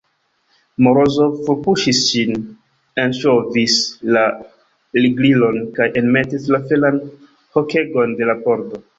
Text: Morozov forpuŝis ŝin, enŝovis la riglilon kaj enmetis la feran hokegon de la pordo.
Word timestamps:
Morozov 0.85 1.33
forpuŝis 1.47 1.97
ŝin, 2.05 2.39
enŝovis 3.03 3.75
la 4.15 4.23
riglilon 5.03 5.59
kaj 5.75 5.87
enmetis 6.01 6.47
la 6.55 6.61
feran 6.71 6.97
hokegon 7.59 8.17
de 8.23 8.31
la 8.31 8.37
pordo. 8.47 8.81